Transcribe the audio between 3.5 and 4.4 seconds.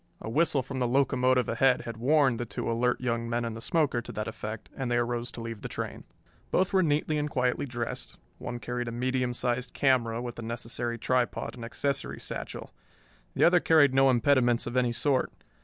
the smoker to that